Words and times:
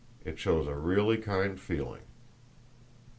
It 0.25 0.39
shows 0.39 0.65
a 0.65 0.73
really 0.73 1.17
kind 1.17 1.59
feeling." 1.59 2.01